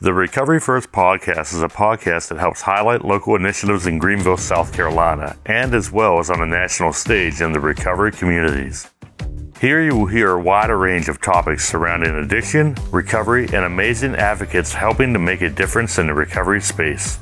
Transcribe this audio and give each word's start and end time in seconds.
The 0.00 0.14
Recovery 0.14 0.60
First 0.60 0.92
podcast 0.92 1.52
is 1.52 1.60
a 1.60 1.66
podcast 1.66 2.28
that 2.28 2.38
helps 2.38 2.60
highlight 2.60 3.04
local 3.04 3.34
initiatives 3.34 3.88
in 3.88 3.98
Greenville, 3.98 4.36
South 4.36 4.72
Carolina, 4.72 5.36
and 5.44 5.74
as 5.74 5.90
well 5.90 6.20
as 6.20 6.30
on 6.30 6.40
a 6.40 6.46
national 6.46 6.92
stage 6.92 7.40
in 7.40 7.50
the 7.50 7.58
recovery 7.58 8.12
communities. 8.12 8.88
Here 9.60 9.82
you 9.82 9.96
will 9.96 10.06
hear 10.06 10.34
a 10.34 10.40
wider 10.40 10.78
range 10.78 11.08
of 11.08 11.20
topics 11.20 11.68
surrounding 11.68 12.14
addiction, 12.14 12.76
recovery, 12.92 13.46
and 13.46 13.64
amazing 13.64 14.14
advocates 14.14 14.72
helping 14.72 15.12
to 15.14 15.18
make 15.18 15.40
a 15.40 15.50
difference 15.50 15.98
in 15.98 16.06
the 16.06 16.14
recovery 16.14 16.60
space. 16.60 17.18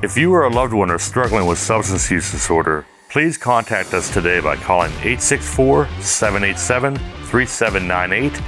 If 0.00 0.16
you 0.16 0.32
or 0.32 0.44
a 0.44 0.48
loved 0.48 0.74
one 0.74 0.92
are 0.92 0.98
struggling 1.00 1.46
with 1.46 1.58
substance 1.58 2.08
use 2.08 2.30
disorder, 2.30 2.86
please 3.14 3.38
contact 3.38 3.94
us 3.94 4.12
today 4.12 4.40
by 4.40 4.56
calling 4.56 4.90
864 4.94 5.86
787 6.00 6.96
3798 6.96 8.42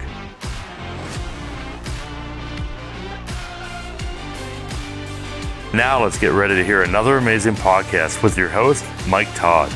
Now 5.72 6.04
let's 6.04 6.18
get 6.18 6.32
ready 6.32 6.56
to 6.56 6.64
hear 6.64 6.82
another 6.82 7.16
amazing 7.16 7.54
podcast 7.54 8.22
with 8.22 8.36
your 8.36 8.50
host, 8.50 8.84
Mike 9.08 9.34
Todd. 9.34 9.72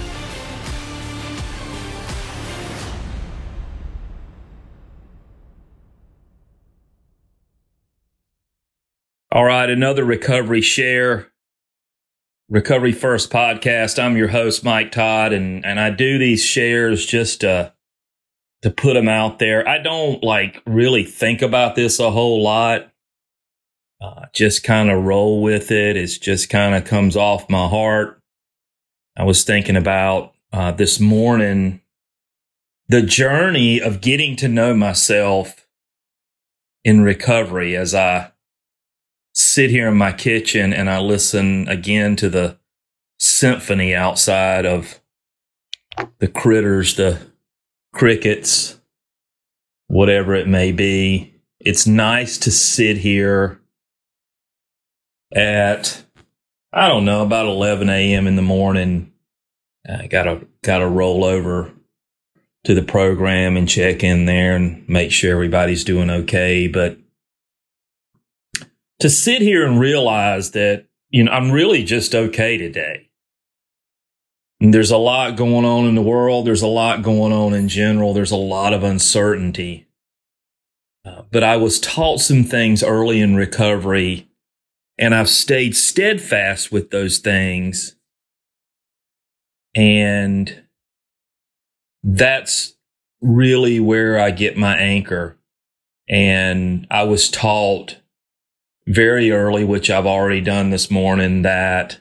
All 9.32 9.44
right, 9.44 9.70
another 9.70 10.04
recovery 10.04 10.60
share. 10.60 11.28
Recovery 12.48 12.90
First 12.90 13.30
podcast. 13.30 14.02
I'm 14.02 14.16
your 14.16 14.26
host, 14.26 14.64
Mike 14.64 14.90
Todd, 14.90 15.32
and, 15.32 15.64
and 15.64 15.78
I 15.78 15.90
do 15.90 16.18
these 16.18 16.42
shares 16.44 17.06
just 17.06 17.42
to, 17.42 17.72
to 18.62 18.70
put 18.70 18.94
them 18.94 19.08
out 19.08 19.38
there. 19.38 19.68
I 19.68 19.78
don't 19.78 20.24
like 20.24 20.60
really 20.66 21.04
think 21.04 21.42
about 21.42 21.76
this 21.76 22.00
a 22.00 22.10
whole 22.10 22.42
lot. 22.42 22.90
Uh, 24.00 24.26
just 24.34 24.64
kind 24.64 24.90
of 24.90 25.04
roll 25.04 25.42
with 25.42 25.70
it. 25.70 25.96
It 25.96 26.08
just 26.20 26.50
kind 26.50 26.74
of 26.74 26.84
comes 26.84 27.16
off 27.16 27.48
my 27.48 27.68
heart. 27.68 28.20
I 29.16 29.22
was 29.22 29.44
thinking 29.44 29.76
about 29.76 30.32
uh, 30.52 30.72
this 30.72 30.98
morning 30.98 31.82
the 32.88 33.02
journey 33.02 33.80
of 33.80 34.00
getting 34.00 34.34
to 34.34 34.48
know 34.48 34.74
myself 34.74 35.68
in 36.82 37.02
recovery 37.02 37.76
as 37.76 37.94
I 37.94 38.32
sit 39.40 39.70
here 39.70 39.88
in 39.88 39.96
my 39.96 40.12
kitchen 40.12 40.72
and 40.72 40.90
I 40.90 41.00
listen 41.00 41.66
again 41.68 42.14
to 42.16 42.28
the 42.28 42.58
symphony 43.18 43.94
outside 43.94 44.66
of 44.66 45.00
the 46.18 46.28
critters, 46.28 46.96
the 46.96 47.20
crickets, 47.92 48.80
whatever 49.88 50.34
it 50.34 50.46
may 50.46 50.72
be. 50.72 51.34
It's 51.58 51.86
nice 51.86 52.38
to 52.38 52.50
sit 52.50 52.98
here 52.98 53.60
at, 55.34 56.04
I 56.72 56.88
don't 56.88 57.04
know, 57.04 57.22
about 57.22 57.46
11 57.46 57.88
a.m. 57.88 58.26
in 58.26 58.36
the 58.36 58.42
morning. 58.42 59.12
I 59.88 60.06
gotta, 60.06 60.46
gotta 60.62 60.86
roll 60.86 61.24
over 61.24 61.72
to 62.64 62.74
the 62.74 62.82
program 62.82 63.56
and 63.56 63.68
check 63.68 64.04
in 64.04 64.26
there 64.26 64.54
and 64.54 64.86
make 64.88 65.10
sure 65.12 65.32
everybody's 65.32 65.84
doing 65.84 66.10
okay. 66.10 66.68
But 66.68 66.98
to 69.00 69.10
sit 69.10 69.42
here 69.42 69.66
and 69.66 69.80
realize 69.80 70.52
that, 70.52 70.86
you 71.08 71.24
know, 71.24 71.32
I'm 71.32 71.50
really 71.50 71.82
just 71.82 72.14
okay 72.14 72.56
today. 72.56 73.08
And 74.60 74.74
there's 74.74 74.90
a 74.90 74.98
lot 74.98 75.36
going 75.36 75.64
on 75.64 75.86
in 75.86 75.94
the 75.94 76.02
world. 76.02 76.46
There's 76.46 76.62
a 76.62 76.66
lot 76.68 77.02
going 77.02 77.32
on 77.32 77.54
in 77.54 77.68
general. 77.68 78.12
There's 78.12 78.30
a 78.30 78.36
lot 78.36 78.74
of 78.74 78.84
uncertainty. 78.84 79.88
Uh, 81.04 81.22
but 81.30 81.42
I 81.42 81.56
was 81.56 81.80
taught 81.80 82.20
some 82.20 82.44
things 82.44 82.82
early 82.82 83.20
in 83.20 83.34
recovery 83.36 84.28
and 84.98 85.14
I've 85.14 85.30
stayed 85.30 85.74
steadfast 85.74 86.70
with 86.70 86.90
those 86.90 87.18
things. 87.18 87.96
And 89.74 90.64
that's 92.02 92.76
really 93.22 93.80
where 93.80 94.20
I 94.20 94.30
get 94.30 94.58
my 94.58 94.76
anchor. 94.76 95.38
And 96.06 96.86
I 96.90 97.04
was 97.04 97.30
taught 97.30 97.99
very 98.90 99.30
early, 99.30 99.64
which 99.64 99.88
I've 99.90 100.06
already 100.06 100.40
done 100.40 100.70
this 100.70 100.90
morning, 100.90 101.42
that 101.42 102.00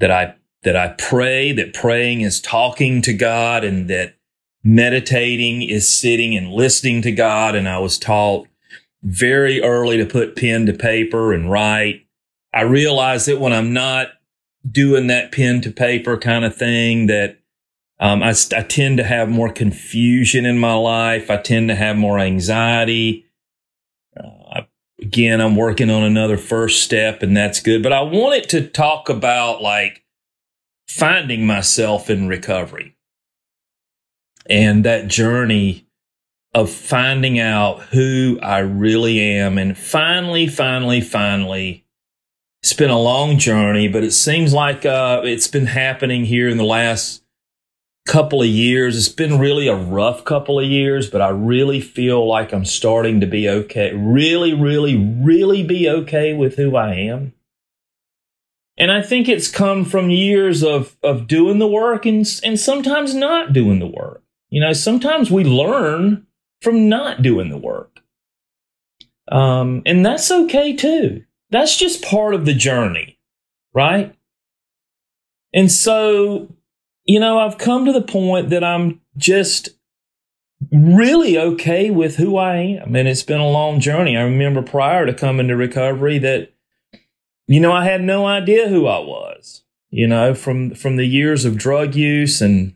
that 0.00 0.10
I 0.10 0.34
that 0.62 0.76
I 0.76 0.88
pray, 0.98 1.52
that 1.52 1.74
praying 1.74 2.20
is 2.20 2.40
talking 2.40 3.02
to 3.02 3.12
God 3.12 3.64
and 3.64 3.88
that 3.90 4.14
meditating 4.64 5.62
is 5.62 5.88
sitting 5.88 6.36
and 6.36 6.52
listening 6.52 7.02
to 7.02 7.12
God. 7.12 7.54
And 7.54 7.68
I 7.68 7.78
was 7.78 7.98
taught 7.98 8.46
very 9.02 9.60
early 9.62 9.96
to 9.98 10.06
put 10.06 10.36
pen 10.36 10.66
to 10.66 10.72
paper 10.72 11.32
and 11.32 11.50
write. 11.50 12.06
I 12.54 12.62
realize 12.62 13.26
that 13.26 13.40
when 13.40 13.52
I'm 13.52 13.72
not 13.72 14.08
doing 14.70 15.08
that 15.08 15.32
pen 15.32 15.60
to 15.62 15.72
paper 15.72 16.16
kind 16.16 16.44
of 16.44 16.56
thing, 16.56 17.06
that 17.06 17.38
um, 17.98 18.22
I, 18.22 18.34
I 18.56 18.62
tend 18.62 18.98
to 18.98 19.04
have 19.04 19.28
more 19.28 19.52
confusion 19.52 20.46
in 20.46 20.58
my 20.58 20.74
life. 20.74 21.30
I 21.30 21.36
tend 21.38 21.68
to 21.68 21.74
have 21.74 21.96
more 21.96 22.18
anxiety. 22.18 23.26
Again, 25.02 25.40
I'm 25.40 25.56
working 25.56 25.90
on 25.90 26.04
another 26.04 26.38
first 26.38 26.82
step 26.82 27.22
and 27.22 27.36
that's 27.36 27.60
good. 27.60 27.82
But 27.82 27.92
I 27.92 28.02
wanted 28.02 28.48
to 28.50 28.66
talk 28.66 29.08
about 29.08 29.60
like 29.60 30.04
finding 30.88 31.44
myself 31.44 32.08
in 32.08 32.28
recovery 32.28 32.96
and 34.48 34.84
that 34.84 35.08
journey 35.08 35.86
of 36.54 36.70
finding 36.70 37.38
out 37.38 37.80
who 37.80 38.38
I 38.42 38.58
really 38.58 39.20
am. 39.20 39.58
And 39.58 39.76
finally, 39.76 40.46
finally, 40.46 41.00
finally, 41.00 41.84
it's 42.62 42.72
been 42.72 42.90
a 42.90 42.98
long 42.98 43.38
journey, 43.38 43.88
but 43.88 44.04
it 44.04 44.12
seems 44.12 44.52
like 44.52 44.86
uh, 44.86 45.22
it's 45.24 45.48
been 45.48 45.66
happening 45.66 46.24
here 46.24 46.48
in 46.48 46.58
the 46.58 46.64
last 46.64 47.21
couple 48.06 48.42
of 48.42 48.48
years. 48.48 48.96
It's 48.96 49.08
been 49.08 49.38
really 49.38 49.68
a 49.68 49.76
rough 49.76 50.24
couple 50.24 50.58
of 50.58 50.66
years, 50.66 51.08
but 51.08 51.20
I 51.20 51.28
really 51.28 51.80
feel 51.80 52.26
like 52.26 52.52
I'm 52.52 52.64
starting 52.64 53.20
to 53.20 53.26
be 53.26 53.48
okay. 53.48 53.94
Really, 53.94 54.52
really, 54.52 54.96
really 54.96 55.62
be 55.62 55.88
okay 55.88 56.34
with 56.34 56.56
who 56.56 56.76
I 56.76 56.94
am. 56.94 57.32
And 58.76 58.90
I 58.90 59.02
think 59.02 59.28
it's 59.28 59.50
come 59.50 59.84
from 59.84 60.10
years 60.10 60.62
of, 60.64 60.96
of 61.02 61.28
doing 61.28 61.58
the 61.58 61.68
work 61.68 62.06
and, 62.06 62.26
and 62.42 62.58
sometimes 62.58 63.14
not 63.14 63.52
doing 63.52 63.78
the 63.78 63.86
work. 63.86 64.22
You 64.48 64.60
know, 64.60 64.72
sometimes 64.72 65.30
we 65.30 65.44
learn 65.44 66.26
from 66.60 66.88
not 66.88 67.22
doing 67.22 67.50
the 67.50 67.58
work. 67.58 68.00
Um, 69.30 69.82
and 69.86 70.04
that's 70.04 70.30
okay 70.30 70.74
too. 70.74 71.24
That's 71.50 71.76
just 71.76 72.04
part 72.04 72.34
of 72.34 72.44
the 72.44 72.54
journey, 72.54 73.18
right? 73.74 74.14
And 75.54 75.70
so 75.70 76.48
you 77.04 77.18
know, 77.18 77.38
I've 77.38 77.58
come 77.58 77.84
to 77.84 77.92
the 77.92 78.02
point 78.02 78.50
that 78.50 78.62
I'm 78.62 79.00
just 79.16 79.70
really 80.70 81.38
okay 81.38 81.90
with 81.90 82.16
who 82.16 82.36
I 82.36 82.56
am. 82.56 82.94
And 82.94 83.08
it's 83.08 83.22
been 83.22 83.40
a 83.40 83.50
long 83.50 83.80
journey. 83.80 84.16
I 84.16 84.22
remember 84.22 84.62
prior 84.62 85.06
to 85.06 85.14
coming 85.14 85.48
to 85.48 85.56
recovery 85.56 86.18
that, 86.18 86.52
you 87.46 87.60
know, 87.60 87.72
I 87.72 87.84
had 87.84 88.02
no 88.02 88.26
idea 88.26 88.68
who 88.68 88.86
I 88.86 88.98
was, 88.98 89.64
you 89.90 90.06
know, 90.06 90.34
from, 90.34 90.74
from 90.74 90.96
the 90.96 91.06
years 91.06 91.44
of 91.44 91.58
drug 91.58 91.94
use 91.94 92.40
and, 92.40 92.74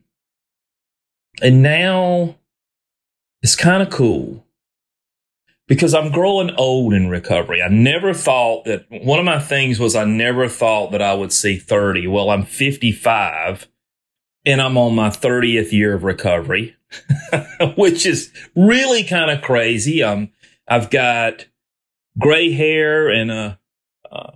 and 1.41 1.63
now 1.63 2.37
it's 3.43 3.55
kind 3.55 3.83
of 3.83 3.91
cool 3.91 4.45
because 5.69 5.95
I'm 5.95 6.11
growing 6.11 6.55
old 6.57 6.95
in 6.95 7.09
recovery. 7.09 7.63
I 7.63 7.69
never 7.69 8.15
thought 8.15 8.65
that 8.65 8.87
one 8.89 9.19
of 9.19 9.25
my 9.25 9.39
things 9.39 9.79
was 9.79 9.95
I 9.95 10.05
never 10.05 10.49
thought 10.49 10.93
that 10.93 11.03
I 11.03 11.15
would 11.15 11.33
see 11.33 11.59
30. 11.59 12.07
Well, 12.07 12.31
I'm 12.31 12.45
55 12.45 13.69
and 14.47 14.63
I'm 14.63 14.79
on 14.79 14.95
my 14.95 15.11
30th 15.11 15.73
year 15.73 15.93
of 15.93 16.05
recovery, 16.05 16.77
which 17.77 18.07
is 18.07 18.33
really 18.55 19.03
kind 19.03 19.31
of 19.31 19.43
crazy. 19.43 20.03
Um, 20.03 20.31
I've 20.69 20.89
got 20.89 21.47
gray 22.17 22.53
hair 22.53 23.11
and 23.11 23.31
a, 23.31 23.59
uh, 24.11 24.31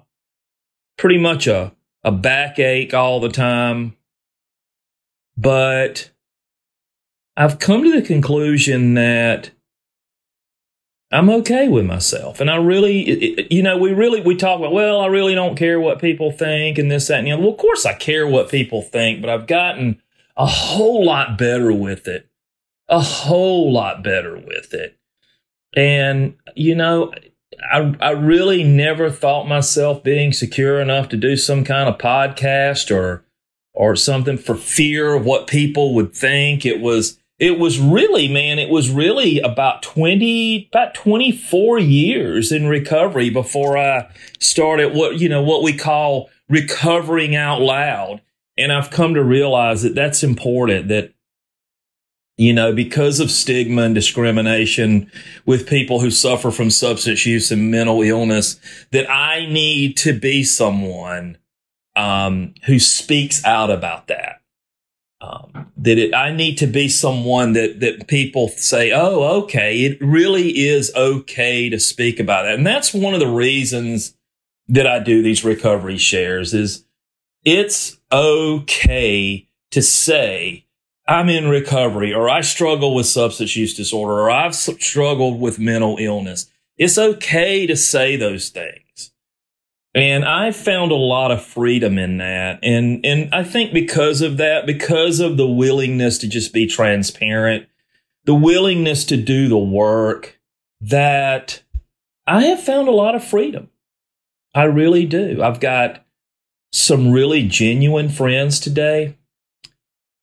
pretty 0.98 1.16
much 1.16 1.46
a, 1.46 1.72
a 2.02 2.10
backache 2.10 2.92
all 2.92 3.20
the 3.20 3.28
time. 3.28 3.96
But 5.36 6.10
I've 7.36 7.60
come 7.60 7.84
to 7.84 8.00
the 8.00 8.06
conclusion 8.06 8.94
that 8.94 9.52
I'm 11.12 11.28
okay 11.30 11.68
with 11.68 11.86
myself. 11.86 12.40
And 12.40 12.50
I 12.50 12.56
really, 12.56 13.52
you 13.52 13.62
know, 13.62 13.76
we 13.76 13.92
really, 13.92 14.20
we 14.20 14.36
talk 14.36 14.58
about, 14.58 14.72
well, 14.72 15.00
I 15.00 15.06
really 15.06 15.34
don't 15.34 15.56
care 15.56 15.80
what 15.80 16.00
people 16.00 16.30
think 16.30 16.78
and 16.78 16.90
this, 16.90 17.08
that, 17.08 17.18
and 17.18 17.26
the 17.26 17.32
other. 17.32 17.42
Well, 17.42 17.52
of 17.52 17.58
course 17.58 17.84
I 17.84 17.94
care 17.94 18.26
what 18.26 18.48
people 18.48 18.82
think, 18.82 19.20
but 19.20 19.28
I've 19.30 19.48
gotten 19.48 20.00
a 20.36 20.46
whole 20.46 21.04
lot 21.04 21.36
better 21.36 21.72
with 21.72 22.06
it. 22.06 22.28
A 22.88 23.00
whole 23.00 23.72
lot 23.72 24.04
better 24.04 24.36
with 24.36 24.72
it. 24.72 24.98
And, 25.76 26.36
you 26.54 26.74
know, 26.74 27.12
I, 27.72 27.94
I 28.00 28.10
really 28.10 28.64
never 28.64 29.10
thought 29.10 29.48
myself 29.48 30.02
being 30.02 30.32
secure 30.32 30.80
enough 30.80 31.08
to 31.10 31.16
do 31.16 31.36
some 31.36 31.64
kind 31.64 31.88
of 31.88 31.98
podcast 31.98 32.94
or 32.94 33.24
or 33.72 33.94
something 33.94 34.36
for 34.36 34.56
fear 34.56 35.14
of 35.14 35.24
what 35.24 35.46
people 35.46 35.94
would 35.94 36.12
think. 36.14 36.66
It 36.66 36.80
was 36.80 37.19
it 37.40 37.58
was 37.58 37.80
really, 37.80 38.28
man, 38.28 38.58
it 38.58 38.68
was 38.68 38.90
really 38.90 39.40
about 39.40 39.82
20, 39.82 40.68
about 40.70 40.94
24 40.94 41.78
years 41.78 42.52
in 42.52 42.66
recovery 42.66 43.30
before 43.30 43.78
I 43.78 44.12
started 44.38 44.94
what, 44.94 45.18
you 45.18 45.28
know, 45.28 45.42
what 45.42 45.62
we 45.62 45.74
call 45.74 46.28
recovering 46.50 47.34
out 47.34 47.62
loud. 47.62 48.20
And 48.58 48.70
I've 48.70 48.90
come 48.90 49.14
to 49.14 49.24
realize 49.24 49.82
that 49.82 49.94
that's 49.94 50.22
important 50.22 50.88
that 50.88 51.14
you 52.36 52.54
know, 52.54 52.72
because 52.72 53.20
of 53.20 53.30
stigma 53.30 53.82
and 53.82 53.94
discrimination 53.94 55.12
with 55.44 55.68
people 55.68 56.00
who 56.00 56.10
suffer 56.10 56.50
from 56.50 56.70
substance 56.70 57.26
use 57.26 57.52
and 57.52 57.70
mental 57.70 58.00
illness, 58.00 58.58
that 58.92 59.10
I 59.10 59.44
need 59.44 59.98
to 59.98 60.18
be 60.18 60.42
someone 60.42 61.36
um, 61.96 62.54
who 62.64 62.78
speaks 62.78 63.44
out 63.44 63.68
about 63.68 64.06
that. 64.06 64.39
Um, 65.22 65.70
that 65.76 65.98
it, 65.98 66.14
I 66.14 66.32
need 66.32 66.56
to 66.58 66.66
be 66.66 66.88
someone 66.88 67.52
that 67.52 67.80
that 67.80 68.08
people 68.08 68.48
say, 68.48 68.90
"Oh, 68.92 69.42
okay, 69.42 69.80
it 69.84 70.00
really 70.00 70.58
is 70.66 70.92
okay 70.94 71.68
to 71.68 71.78
speak 71.78 72.18
about 72.18 72.44
that," 72.44 72.54
and 72.54 72.66
that's 72.66 72.94
one 72.94 73.12
of 73.12 73.20
the 73.20 73.28
reasons 73.28 74.14
that 74.68 74.86
I 74.86 74.98
do 74.98 75.22
these 75.22 75.44
recovery 75.44 75.98
shares. 75.98 76.54
Is 76.54 76.84
it's 77.44 77.98
okay 78.10 79.48
to 79.70 79.82
say 79.82 80.64
I'm 81.10 81.28
in 81.28 81.48
recovery 81.48 82.14
or 82.14 82.30
I 82.30 82.40
struggle 82.40 82.94
with 82.94 83.06
substance 83.06 83.56
use 83.56 83.74
disorder 83.74 84.12
or 84.12 84.30
I've 84.30 84.54
struggled 84.54 85.40
with 85.40 85.58
mental 85.58 85.96
illness. 85.98 86.46
It's 86.76 86.98
okay 86.98 87.66
to 87.66 87.76
say 87.76 88.16
those 88.16 88.50
things. 88.50 88.89
And 89.94 90.24
I 90.24 90.52
found 90.52 90.92
a 90.92 90.96
lot 90.96 91.32
of 91.32 91.44
freedom 91.44 91.98
in 91.98 92.18
that. 92.18 92.60
And, 92.62 93.04
and 93.04 93.34
I 93.34 93.42
think 93.42 93.72
because 93.72 94.20
of 94.20 94.36
that, 94.36 94.66
because 94.66 95.18
of 95.18 95.36
the 95.36 95.48
willingness 95.48 96.18
to 96.18 96.28
just 96.28 96.52
be 96.52 96.66
transparent, 96.66 97.66
the 98.24 98.34
willingness 98.34 99.04
to 99.06 99.16
do 99.16 99.48
the 99.48 99.58
work 99.58 100.38
that 100.80 101.62
I 102.26 102.44
have 102.44 102.62
found 102.62 102.86
a 102.86 102.92
lot 102.92 103.14
of 103.16 103.24
freedom. 103.24 103.68
I 104.54 104.64
really 104.64 105.06
do. 105.06 105.42
I've 105.42 105.60
got 105.60 106.04
some 106.72 107.10
really 107.10 107.46
genuine 107.48 108.08
friends 108.08 108.60
today 108.60 109.16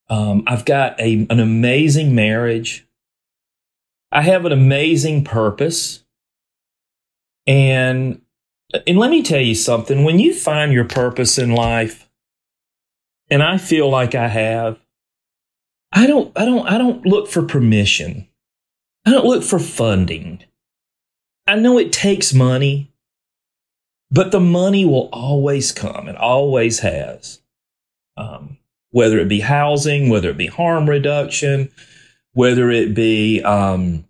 um, 0.10 0.44
I've 0.48 0.66
got 0.66 1.00
a, 1.00 1.28
an 1.30 1.40
amazing 1.40 2.16
marriage. 2.16 2.88
I 4.12 4.22
have 4.22 4.46
an 4.46 4.52
amazing 4.52 5.24
purpose. 5.26 6.04
And, 7.46 8.22
and 8.86 8.98
let 8.98 9.12
me 9.12 9.24
tell 9.24 9.42
you 9.42 9.56
something 9.56 10.04
when 10.04 10.20
you 10.20 10.34
find 10.34 10.74
your 10.74 10.86
purpose 10.86 11.38
in 11.38 11.52
life, 11.52 12.10
and 13.30 13.44
I 13.44 13.58
feel 13.58 13.90
like 13.90 14.16
I 14.16 14.28
have, 14.28 14.80
I 15.92 16.08
don't, 16.08 16.32
I 16.38 16.46
don't, 16.46 16.68
I 16.68 16.78
don't 16.78 17.06
look 17.06 17.28
for 17.28 17.44
permission. 17.44 18.28
I 19.06 19.12
don't 19.12 19.26
look 19.26 19.44
for 19.44 19.60
funding. 19.60 20.44
I 21.46 21.56
know 21.56 21.78
it 21.78 21.94
takes 21.94 22.34
money, 22.34 22.92
but 24.12 24.32
the 24.32 24.40
money 24.40 24.86
will 24.86 25.10
always 25.14 25.72
come. 25.72 26.10
It 26.10 26.18
always 26.18 26.80
has. 26.80 27.42
Um, 28.18 28.58
whether 28.92 29.20
it 29.20 29.30
be 29.30 29.40
housing, 29.40 30.10
whether 30.10 30.30
it 30.30 30.38
be 30.38 30.48
harm 30.48 30.90
reduction, 30.90 31.70
whether 32.34 32.70
it 32.70 32.94
be 32.94 33.42
um, 33.44 34.06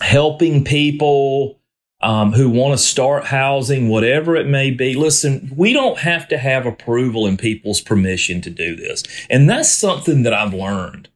helping 0.00 0.64
people 0.64 1.59
um, 2.02 2.32
who 2.32 2.48
want 2.48 2.72
to 2.72 2.84
start 2.84 3.26
housing, 3.26 3.88
whatever 3.88 4.34
it 4.36 4.46
may 4.46 4.70
be. 4.70 4.94
Listen, 4.94 5.52
we 5.54 5.72
don't 5.72 5.98
have 5.98 6.26
to 6.28 6.38
have 6.38 6.64
approval 6.64 7.26
and 7.26 7.38
people's 7.38 7.80
permission 7.80 8.40
to 8.40 8.50
do 8.50 8.74
this. 8.74 9.02
And 9.28 9.48
that's 9.48 9.70
something 9.70 10.22
that 10.22 10.32
I've 10.32 10.54
learned 10.54 11.08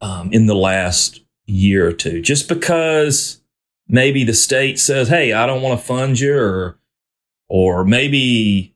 um, 0.00 0.32
in 0.32 0.46
the 0.46 0.54
last 0.54 1.22
year 1.46 1.88
or 1.88 1.92
two. 1.92 2.20
Just 2.20 2.48
because 2.48 3.40
maybe 3.88 4.24
the 4.24 4.34
state 4.34 4.78
says, 4.78 5.08
hey, 5.08 5.32
I 5.32 5.46
don't 5.46 5.62
want 5.62 5.80
to 5.80 5.86
fund 5.86 6.20
you, 6.20 6.36
or, 6.36 6.78
or 7.48 7.84
maybe 7.84 8.74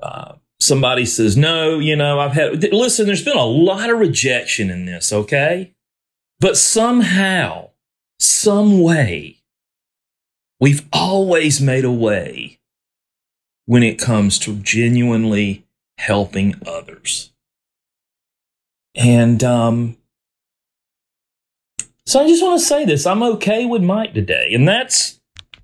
uh, 0.00 0.34
somebody 0.60 1.06
says, 1.06 1.36
no, 1.36 1.80
you 1.80 1.96
know, 1.96 2.20
I've 2.20 2.34
had, 2.34 2.72
listen, 2.72 3.06
there's 3.06 3.24
been 3.24 3.36
a 3.36 3.44
lot 3.44 3.90
of 3.90 3.98
rejection 3.98 4.70
in 4.70 4.84
this, 4.84 5.12
okay? 5.12 5.74
But 6.38 6.56
somehow, 6.56 7.70
some 8.20 8.80
way, 8.80 9.38
we've 10.60 10.86
always 10.92 11.60
made 11.60 11.84
a 11.84 11.92
way 11.92 12.58
when 13.66 13.82
it 13.82 13.98
comes 13.98 14.38
to 14.40 14.56
genuinely 14.56 15.64
helping 15.98 16.54
others. 16.66 17.32
And, 18.94 19.42
um, 19.44 19.96
so 22.06 22.22
I 22.22 22.28
just 22.28 22.42
want 22.42 22.60
to 22.60 22.66
say 22.66 22.84
this. 22.84 23.06
I'm 23.06 23.22
okay 23.22 23.66
with 23.66 23.82
Mike 23.82 24.14
today. 24.14 24.50
And 24.52 24.66
that's, 24.66 25.20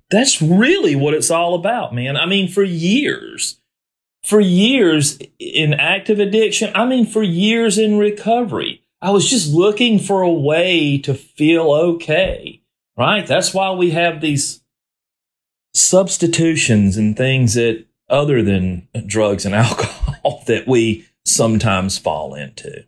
that's 0.09 0.41
really 0.41 0.95
what 0.95 1.13
it's 1.13 1.31
all 1.31 1.55
about, 1.55 1.95
man. 1.95 2.17
I 2.17 2.25
mean, 2.25 2.49
for 2.49 2.63
years, 2.63 3.61
for 4.23 4.39
years 4.39 5.19
in 5.39 5.73
active 5.73 6.19
addiction. 6.19 6.71
I 6.73 6.85
mean, 6.85 7.05
for 7.05 7.23
years 7.23 7.77
in 7.77 7.97
recovery. 7.97 8.81
I 9.01 9.11
was 9.11 9.29
just 9.29 9.53
looking 9.53 9.99
for 9.99 10.21
a 10.21 10.31
way 10.31 10.97
to 10.99 11.13
feel 11.13 11.71
okay, 11.71 12.61
right? 12.97 13.27
That's 13.27 13.53
why 13.53 13.71
we 13.71 13.91
have 13.91 14.21
these 14.21 14.61
substitutions 15.73 16.97
and 16.97 17.17
things 17.17 17.55
that 17.55 17.85
other 18.09 18.41
than 18.43 18.87
drugs 19.05 19.45
and 19.45 19.55
alcohol 19.55 20.43
that 20.47 20.67
we 20.67 21.05
sometimes 21.25 21.97
fall 21.97 22.35
into. 22.35 22.85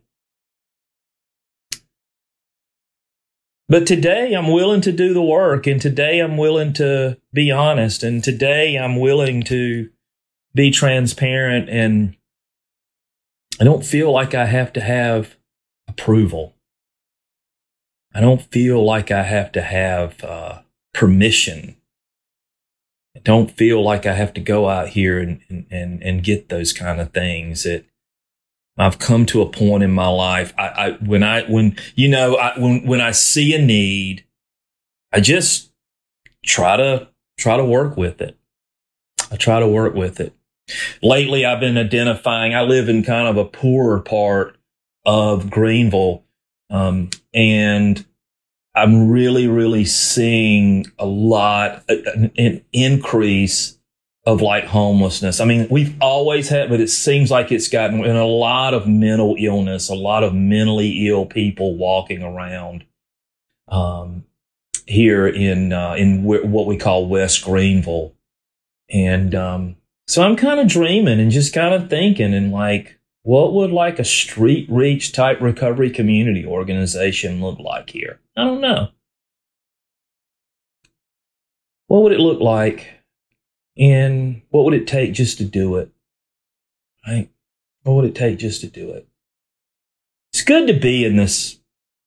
But 3.68 3.88
today 3.88 4.34
I'm 4.34 4.52
willing 4.52 4.82
to 4.82 4.92
do 4.92 5.14
the 5.14 5.24
work 5.24 5.66
and 5.66 5.82
today 5.82 6.20
I'm 6.20 6.38
willing 6.38 6.74
to 6.74 7.18
be 7.34 7.50
honest 7.50 8.04
and 8.04 8.24
today 8.24 8.78
I'm 8.78 9.00
willing 9.00 9.42
to 9.44 9.90
be 10.54 10.70
transparent 10.70 11.68
and 11.70 12.16
I 13.60 13.64
don't 13.64 13.86
feel 13.86 14.12
like 14.12 14.36
I 14.36 14.46
have 14.46 14.72
to 14.74 14.82
have 14.82 15.36
approval. 15.88 16.54
I 18.14 18.22
don't 18.22 18.42
feel 18.42 18.86
like 18.86 19.10
I 19.12 19.24
have 19.24 19.52
to 19.54 19.62
have 19.62 20.24
uh, 20.24 20.62
permission. 20.94 21.75
Don't 23.26 23.52
feel 23.52 23.84
like 23.84 24.06
I 24.06 24.14
have 24.14 24.34
to 24.36 24.40
go 24.40 24.70
out 24.70 24.90
here 24.90 25.20
and, 25.20 25.66
and, 25.72 26.02
and 26.02 26.24
get 26.24 26.50
those 26.50 26.72
kind 26.72 27.02
of 27.02 27.12
things 27.12 27.64
that 27.64 27.86
I've 28.78 29.00
come 29.00 29.26
to 29.28 29.42
a 29.42 29.50
point 29.50 29.84
in 29.84 29.92
my 29.92 30.08
life. 30.08 30.54
I, 30.58 30.68
I 30.68 30.92
when 30.92 31.24
I, 31.24 31.42
when, 31.44 31.76
you 31.96 32.08
know, 32.08 32.36
I, 32.36 32.58
when, 32.58 32.86
when 32.86 33.02
I 33.02 33.12
see 33.12 33.54
a 33.56 33.60
need, 33.60 34.26
I 35.12 35.22
just 35.22 35.72
try 36.46 36.78
to, 36.78 37.10
try 37.38 37.58
to 37.58 37.66
work 37.66 37.98
with 37.98 38.22
it. 38.22 38.38
I 39.32 39.38
try 39.38 39.60
to 39.60 39.68
work 39.68 39.96
with 39.96 40.20
it. 40.20 40.34
Lately, 41.02 41.46
I've 41.46 41.60
been 41.60 41.78
identifying, 41.78 42.54
I 42.54 42.62
live 42.62 42.90
in 42.90 43.04
kind 43.04 43.28
of 43.28 43.38
a 43.38 43.46
poorer 43.46 44.02
part 44.02 44.58
of 45.04 45.50
Greenville. 45.50 46.24
Um, 46.70 47.10
and 47.34 48.06
I'm 48.76 49.10
really, 49.10 49.48
really 49.48 49.86
seeing 49.86 50.86
a 51.00 51.06
lot, 51.06 51.84
an, 51.88 52.32
an 52.38 52.66
increase 52.74 53.78
of 54.26 54.42
like 54.42 54.66
homelessness. 54.66 55.40
I 55.40 55.46
mean, 55.46 55.68
we've 55.70 55.96
always 56.02 56.50
had, 56.50 56.70
but 56.70 56.80
it 56.80 56.90
seems 56.90 57.30
like 57.30 57.52
it's 57.52 57.68
gotten 57.68 58.04
in 58.04 58.16
a 58.16 58.26
lot 58.26 58.74
of 58.74 58.88
mental 58.88 59.36
illness, 59.40 59.90
a 59.90 59.96
lot 59.96 60.24
of 60.24 60.34
mentally 60.34 61.08
ill 61.08 61.26
people 61.26 61.76
walking 61.76 62.24
around 62.24 62.86
um, 63.68 64.26
here 64.88 65.28
in 65.28 65.72
uh, 65.72 65.94
in 65.94 66.24
w- 66.24 66.46
what 66.46 66.66
we 66.66 66.78
call 66.78 67.08
West 67.08 67.44
Greenville, 67.44 68.14
and 68.90 69.36
um, 69.36 69.76
so 70.08 70.24
I'm 70.24 70.36
kind 70.36 70.60
of 70.60 70.68
dreaming 70.68 71.20
and 71.20 71.32
just 71.32 71.54
kind 71.54 71.74
of 71.74 71.90
thinking 71.90 72.34
and 72.34 72.52
like, 72.52 72.95
what 73.26 73.54
would 73.54 73.72
like 73.72 73.98
a 73.98 74.06
street 74.06 74.68
reach 74.70 75.12
type 75.12 75.42
recovery 75.42 75.90
community 75.90 76.46
organization 76.46 77.42
look 77.42 77.58
like 77.58 77.90
here? 77.90 78.20
I 78.38 78.44
don't 78.44 78.62
know. 78.62 78.90
What 81.88 82.04
would 82.04 82.12
it 82.12 82.20
look 82.20 82.40
like? 82.40 82.88
And 83.80 84.44
what 84.52 84.64
would 84.66 84.76
it 84.76 84.86
take 84.86 85.14
just 85.14 85.40
to 85.40 85.44
do 85.44 85.78
it? 85.78 85.90
Right? 87.08 87.32
What 87.82 87.94
would 87.94 88.06
it 88.06 88.14
take 88.14 88.38
just 88.38 88.62
to 88.62 88.68
do 88.68 88.92
it? 88.92 89.08
It's 90.32 90.44
good 90.44 90.68
to 90.68 90.80
be 90.80 91.04
in 91.04 91.16
this 91.16 91.58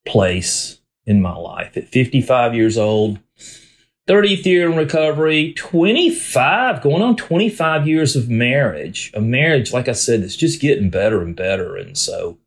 place 0.06 0.78
in 1.04 1.20
my 1.20 1.34
life 1.34 1.76
at 1.76 1.88
55 1.88 2.54
years 2.54 2.78
old 2.78 3.18
30th 4.08 4.46
year 4.46 4.70
in 4.70 4.76
recovery, 4.76 5.52
25, 5.52 6.80
going 6.80 7.02
on 7.02 7.14
25 7.14 7.86
years 7.86 8.16
of 8.16 8.28
marriage. 8.28 9.10
A 9.14 9.20
marriage, 9.20 9.72
like 9.72 9.86
I 9.86 9.92
said, 9.92 10.20
it's 10.20 10.36
just 10.36 10.60
getting 10.60 10.88
better 10.88 11.20
and 11.20 11.36
better. 11.36 11.76
And 11.76 11.96
so 11.96 12.38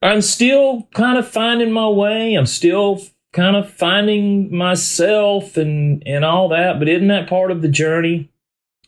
I'm 0.00 0.22
still 0.22 0.88
kind 0.94 1.18
of 1.18 1.28
finding 1.28 1.70
my 1.70 1.88
way. 1.88 2.34
I'm 2.34 2.46
still 2.46 3.02
kind 3.32 3.56
of 3.56 3.70
finding 3.70 4.54
myself 4.54 5.56
and 5.56 6.02
and 6.06 6.24
all 6.24 6.48
that. 6.48 6.78
But 6.78 6.88
isn't 6.88 7.08
that 7.08 7.28
part 7.28 7.50
of 7.50 7.62
the 7.62 7.68
journey? 7.68 8.30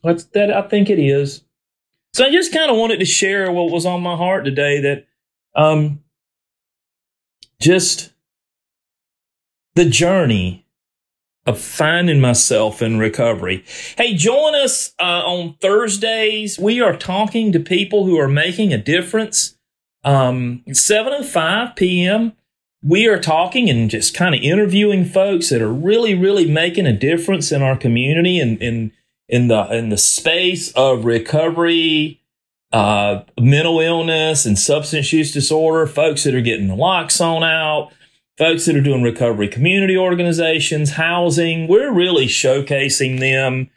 That's 0.02 0.24
that 0.24 0.50
I 0.50 0.62
think 0.62 0.88
it 0.88 0.98
is. 0.98 1.42
So 2.14 2.24
I 2.24 2.30
just 2.30 2.52
kind 2.52 2.70
of 2.70 2.76
wanted 2.76 3.00
to 3.00 3.04
share 3.04 3.52
what 3.52 3.70
was 3.70 3.84
on 3.84 4.02
my 4.02 4.16
heart 4.16 4.44
today. 4.44 4.80
That 4.80 5.06
um, 5.54 6.02
just 7.60 8.12
the 9.74 9.84
journey 9.84 10.65
of 11.46 11.60
finding 11.60 12.20
myself 12.20 12.82
in 12.82 12.98
recovery. 12.98 13.64
Hey, 13.96 14.14
join 14.14 14.54
us 14.54 14.92
uh, 14.98 15.22
on 15.24 15.54
Thursdays. 15.60 16.58
We 16.58 16.80
are 16.80 16.96
talking 16.96 17.52
to 17.52 17.60
people 17.60 18.04
who 18.04 18.18
are 18.18 18.28
making 18.28 18.72
a 18.72 18.78
difference. 18.78 19.56
Um, 20.02 20.64
7 20.72 21.12
and 21.12 21.26
5 21.26 21.76
p.m. 21.76 22.32
We 22.82 23.06
are 23.06 23.18
talking 23.18 23.70
and 23.70 23.88
just 23.88 24.14
kind 24.14 24.34
of 24.34 24.40
interviewing 24.40 25.04
folks 25.04 25.48
that 25.50 25.62
are 25.62 25.72
really, 25.72 26.14
really 26.14 26.50
making 26.50 26.86
a 26.86 26.92
difference 26.92 27.50
in 27.52 27.62
our 27.62 27.76
community 27.76 28.38
and 28.38 28.60
in 28.60 28.92
in 29.28 29.48
the 29.48 29.62
in 29.72 29.88
the 29.88 29.98
space 29.98 30.70
of 30.72 31.04
recovery, 31.04 32.20
uh, 32.72 33.22
mental 33.40 33.80
illness, 33.80 34.46
and 34.46 34.56
substance 34.56 35.12
use 35.12 35.32
disorder. 35.32 35.86
Folks 35.86 36.22
that 36.24 36.34
are 36.34 36.40
getting 36.40 36.68
naloxone 36.68 37.42
out 37.42 37.92
folks 38.36 38.66
that 38.66 38.76
are 38.76 38.82
doing 38.82 39.02
recovery 39.02 39.48
community 39.48 39.96
organizations, 39.96 40.92
housing. 40.92 41.68
We're 41.68 41.92
really 41.92 42.26
showcasing 42.26 43.20
them, 43.20 43.70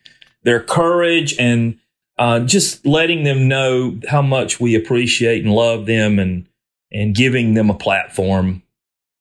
their 0.44 0.62
courage, 0.62 1.38
and 1.40 1.80
uh, 2.18 2.42
just 2.42 2.86
letting 2.86 3.24
them 3.24 3.48
know 3.48 4.00
how 4.10 4.22
much 4.22 4.60
we 4.60 4.76
appreciate 4.76 5.44
and 5.44 5.54
love 5.54 5.86
them 5.86 6.20
and 6.20 6.46
and 6.92 7.16
giving 7.16 7.54
them 7.54 7.70
a 7.70 7.76
platform. 7.76 8.64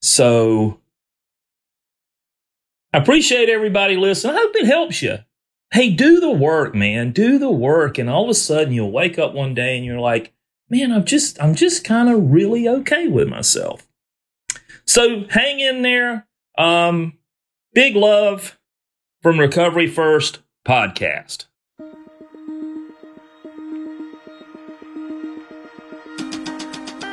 So 0.00 0.80
I 2.92 2.98
appreciate 2.98 3.48
everybody 3.48 3.96
listening. 3.96 4.36
I 4.36 4.38
hope 4.38 4.56
it 4.56 4.66
helps 4.66 5.02
you. 5.02 5.18
Hey, 5.70 5.90
do 5.90 6.18
the 6.18 6.30
work, 6.30 6.74
man. 6.74 7.12
Do 7.12 7.38
the 7.38 7.50
work. 7.50 7.98
And 7.98 8.08
all 8.08 8.24
of 8.24 8.30
a 8.30 8.34
sudden 8.34 8.72
you'll 8.72 8.90
wake 8.90 9.18
up 9.18 9.34
one 9.34 9.54
day 9.54 9.76
and 9.76 9.84
you're 9.84 10.00
like, 10.00 10.32
man, 10.70 10.92
I'm 10.92 11.04
just 11.04 11.40
I'm 11.42 11.54
just 11.54 11.84
kind 11.84 12.08
of 12.08 12.30
really 12.32 12.66
okay 12.68 13.06
with 13.06 13.28
myself. 13.28 13.87
So 14.88 15.24
hang 15.28 15.60
in 15.60 15.82
there. 15.82 16.26
Um, 16.56 17.18
big 17.74 17.94
love 17.94 18.58
from 19.20 19.38
Recovery 19.38 19.86
First 19.86 20.38
podcast. 20.66 21.44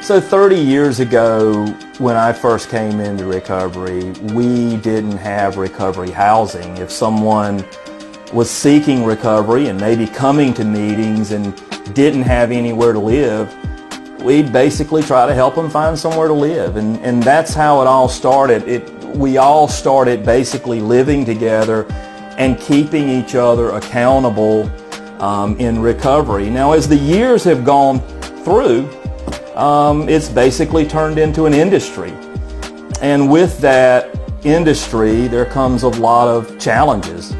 So 0.02 0.22
30 0.22 0.56
years 0.56 1.02
ago, 1.02 1.66
when 1.98 2.16
I 2.16 2.32
first 2.32 2.70
came 2.70 3.02
into 3.02 3.26
recovery, 3.26 4.12
we 4.34 4.78
didn't 4.78 5.18
have 5.18 5.58
recovery 5.58 6.12
housing. 6.12 6.78
If 6.78 6.90
someone 6.90 7.66
was 8.32 8.50
seeking 8.50 9.04
recovery 9.04 9.68
and 9.68 9.78
maybe 9.78 10.08
coming 10.08 10.54
to 10.54 10.64
meetings 10.64 11.32
and 11.32 11.54
didn't 11.94 12.22
have 12.22 12.52
anywhere 12.52 12.94
to 12.94 13.00
live, 13.00 13.54
we'd 14.26 14.52
basically 14.52 15.04
try 15.04 15.26
to 15.28 15.34
help 15.34 15.56
them 15.56 15.70
find 15.70 15.98
somewhere 15.98 16.28
to 16.28 16.34
live. 16.34 16.76
And, 16.76 16.98
and 16.98 17.22
that's 17.22 17.54
how 17.54 17.82
it 17.82 17.88
all 17.88 18.10
started. 18.10 18.68
It, 18.68 18.92
we 19.16 19.38
all 19.38 19.68
started 19.68 20.26
basically 20.26 20.82
living 20.82 21.24
together 21.24 21.86
and 22.38 22.60
keeping 22.60 23.08
each 23.08 23.36
other 23.36 23.70
accountable 23.70 24.70
um, 25.22 25.58
in 25.58 25.80
recovery. 25.80 26.50
Now, 26.50 26.74
as 26.74 26.88
the 26.88 26.98
years 26.98 27.44
have 27.46 27.64
gone 27.64 28.02
through, 28.44 28.90
um, 29.56 30.10
it's 30.10 30.28
basically 30.28 30.86
turned 30.86 31.18
into 31.18 31.46
an 31.46 31.54
industry. 31.54 32.12
And 33.02 33.32
with 33.32 33.60
that 33.60 34.20
industry, 34.44 35.28
there 35.28 35.46
comes 35.46 35.84
a 35.84 35.90
lot 35.90 36.28
of 36.28 36.60
challenges. 36.60 37.32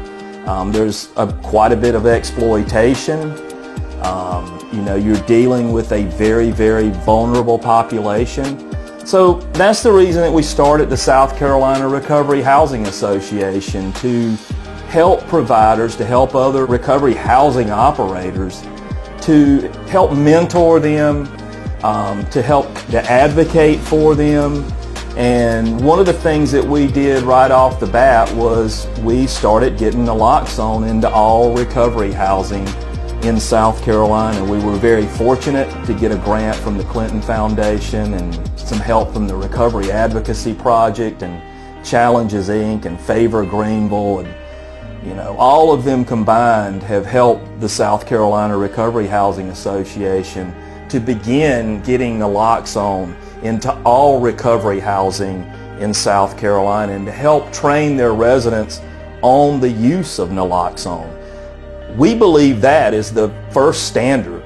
Um, 0.46 0.72
there's 0.72 1.10
a, 1.16 1.26
quite 1.42 1.72
a 1.72 1.76
bit 1.76 1.94
of 1.94 2.06
exploitation. 2.06 3.32
Um, 4.02 4.55
you 4.72 4.82
know, 4.82 4.96
you're 4.96 5.20
dealing 5.22 5.72
with 5.72 5.92
a 5.92 6.04
very, 6.04 6.50
very 6.50 6.90
vulnerable 6.90 7.58
population. 7.58 8.58
So 9.06 9.34
that's 9.52 9.82
the 9.82 9.92
reason 9.92 10.22
that 10.22 10.32
we 10.32 10.42
started 10.42 10.90
the 10.90 10.96
South 10.96 11.36
Carolina 11.36 11.86
Recovery 11.86 12.42
Housing 12.42 12.86
Association 12.86 13.92
to 13.94 14.34
help 14.88 15.20
providers, 15.28 15.94
to 15.96 16.04
help 16.04 16.34
other 16.34 16.66
recovery 16.66 17.14
housing 17.14 17.70
operators, 17.70 18.62
to 19.20 19.68
help 19.88 20.12
mentor 20.12 20.80
them, 20.80 21.28
um, 21.84 22.28
to 22.30 22.42
help 22.42 22.74
to 22.90 23.00
advocate 23.10 23.78
for 23.78 24.14
them. 24.16 24.64
And 25.16 25.80
one 25.80 25.98
of 25.98 26.06
the 26.06 26.12
things 26.12 26.50
that 26.52 26.64
we 26.64 26.88
did 26.88 27.22
right 27.22 27.50
off 27.50 27.78
the 27.78 27.86
bat 27.86 28.32
was 28.34 28.86
we 29.00 29.26
started 29.26 29.78
getting 29.78 30.04
naloxone 30.04 30.88
into 30.88 31.08
all 31.08 31.54
recovery 31.54 32.12
housing 32.12 32.66
in 33.22 33.40
South 33.40 33.82
Carolina. 33.82 34.44
We 34.44 34.58
were 34.58 34.76
very 34.76 35.06
fortunate 35.06 35.68
to 35.86 35.94
get 35.94 36.12
a 36.12 36.16
grant 36.16 36.56
from 36.56 36.78
the 36.78 36.84
Clinton 36.84 37.20
Foundation 37.22 38.14
and 38.14 38.58
some 38.58 38.78
help 38.78 39.12
from 39.12 39.26
the 39.26 39.34
Recovery 39.34 39.90
Advocacy 39.90 40.54
Project 40.54 41.22
and 41.22 41.42
Challenges 41.84 42.48
Inc. 42.48 42.84
and 42.84 43.00
Favor 43.00 43.44
Greenville 43.44 44.20
and 44.20 44.34
you 45.06 45.14
know, 45.14 45.36
all 45.38 45.72
of 45.72 45.84
them 45.84 46.04
combined 46.04 46.82
have 46.82 47.06
helped 47.06 47.60
the 47.60 47.68
South 47.68 48.06
Carolina 48.06 48.56
Recovery 48.56 49.06
Housing 49.06 49.50
Association 49.50 50.52
to 50.88 50.98
begin 50.98 51.80
getting 51.82 52.18
naloxone 52.18 53.14
into 53.42 53.72
all 53.82 54.18
recovery 54.18 54.80
housing 54.80 55.42
in 55.78 55.94
South 55.94 56.36
Carolina 56.36 56.92
and 56.92 57.06
to 57.06 57.12
help 57.12 57.52
train 57.52 57.96
their 57.96 58.14
residents 58.14 58.80
on 59.22 59.60
the 59.60 59.70
use 59.70 60.18
of 60.18 60.30
naloxone. 60.30 61.15
We 61.96 62.14
believe 62.14 62.60
that 62.60 62.92
is 62.92 63.10
the 63.10 63.30
first 63.50 63.86
standard 63.86 64.44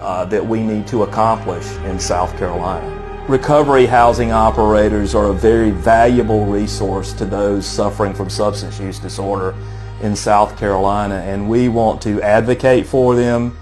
uh, 0.00 0.24
that 0.24 0.44
we 0.44 0.60
need 0.60 0.88
to 0.88 1.04
accomplish 1.04 1.64
in 1.84 2.00
South 2.00 2.36
Carolina. 2.36 3.24
Recovery 3.28 3.86
housing 3.86 4.32
operators 4.32 5.14
are 5.14 5.26
a 5.26 5.32
very 5.32 5.70
valuable 5.70 6.46
resource 6.46 7.12
to 7.12 7.24
those 7.24 7.64
suffering 7.64 8.12
from 8.12 8.28
substance 8.28 8.80
use 8.80 8.98
disorder 8.98 9.54
in 10.02 10.16
South 10.16 10.58
Carolina, 10.58 11.14
and 11.14 11.48
we 11.48 11.68
want 11.68 12.02
to 12.02 12.20
advocate 12.22 12.86
for 12.86 13.14
them, 13.14 13.56